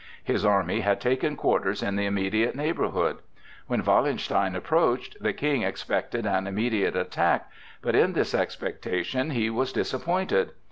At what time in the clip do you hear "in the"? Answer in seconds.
1.83-2.07